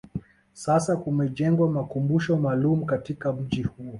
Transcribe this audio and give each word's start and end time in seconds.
sasa 0.53 0.97
kumejengewa 0.97 1.69
makumbusho 1.71 2.37
maalum 2.37 2.85
katika 2.85 3.33
mji 3.33 3.63
huo 3.63 3.85